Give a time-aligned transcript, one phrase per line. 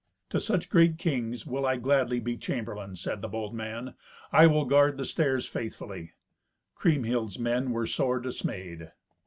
[0.31, 3.93] "To such great kings will I gladly be chamberlain," said the bold man;
[4.31, 6.13] "I will guard the stairs faithfully."
[6.73, 8.93] Kriemhild's men were sore dismayed.